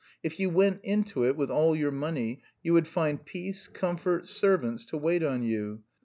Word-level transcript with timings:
If 0.23 0.39
you 0.39 0.49
went 0.49 0.79
into 0.81 1.25
it 1.25 1.35
with 1.37 1.51
all 1.51 1.75
your 1.75 1.91
money, 1.91 2.41
you 2.63 2.73
would 2.73 2.87
find 2.87 3.23
peace, 3.23 3.67
comfort, 3.67 4.27
servants 4.27 4.83
to 4.85 4.97
wait 4.97 5.21
on 5.21 5.43
you. 5.43 5.83